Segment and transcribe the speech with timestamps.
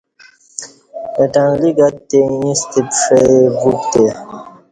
[1.17, 4.05] اہ ٹنگلیک اتتے اییستہ پݜئ وُپتے